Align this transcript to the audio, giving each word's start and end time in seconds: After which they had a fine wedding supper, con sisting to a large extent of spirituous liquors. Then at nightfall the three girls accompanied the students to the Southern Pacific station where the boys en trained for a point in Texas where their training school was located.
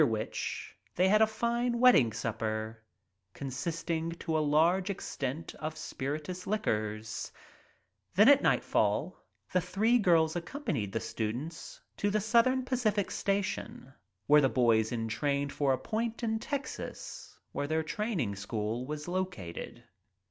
After 0.01 0.07
which 0.11 0.75
they 0.95 1.07
had 1.09 1.21
a 1.21 1.27
fine 1.27 1.79
wedding 1.79 2.11
supper, 2.11 2.81
con 3.35 3.49
sisting 3.49 4.17
to 4.17 4.35
a 4.35 4.39
large 4.41 4.89
extent 4.89 5.53
of 5.59 5.77
spirituous 5.77 6.47
liquors. 6.47 7.31
Then 8.15 8.27
at 8.27 8.41
nightfall 8.41 9.23
the 9.53 9.61
three 9.61 9.99
girls 9.99 10.35
accompanied 10.35 10.91
the 10.91 10.99
students 10.99 11.79
to 11.97 12.09
the 12.09 12.19
Southern 12.19 12.63
Pacific 12.65 13.11
station 13.11 13.93
where 14.25 14.41
the 14.41 14.49
boys 14.49 14.91
en 14.91 15.07
trained 15.07 15.53
for 15.53 15.71
a 15.71 15.77
point 15.77 16.23
in 16.23 16.39
Texas 16.39 17.37
where 17.51 17.67
their 17.67 17.83
training 17.83 18.35
school 18.35 18.87
was 18.87 19.07
located. 19.07 19.83